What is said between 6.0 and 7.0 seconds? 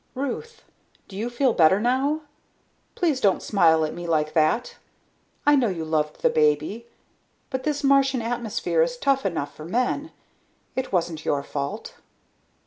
the baby,